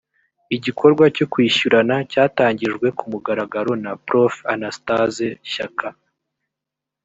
[0.55, 5.87] igikorwa cyo kwishyurana cyatangijwe ku mugaragaro na prof anastaze shyaka